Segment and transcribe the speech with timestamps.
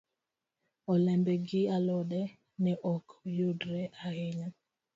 [0.91, 2.21] Olembe gi alode
[2.63, 3.07] ne ok
[3.37, 4.47] yudre ahinya.